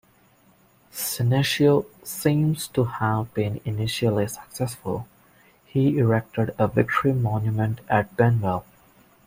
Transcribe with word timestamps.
Senecio 0.91 1.85
seems 2.03 2.67
to 2.69 2.85
have 2.85 3.31
been 3.35 3.61
initially 3.65 4.25
successful; 4.27 5.07
he 5.63 5.99
erected 5.99 6.55
a 6.57 6.67
victory 6.67 7.13
monument 7.13 7.81
at 7.87 8.17
Benwell. 8.17 8.65